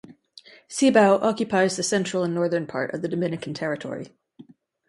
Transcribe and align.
Cibao 0.67 1.21
occupies 1.21 1.77
the 1.77 1.83
central 1.83 2.23
and 2.23 2.33
northern 2.33 2.65
part 2.65 2.91
of 2.91 3.03
the 3.03 3.07
Dominican 3.07 3.53
territory. 3.53 4.07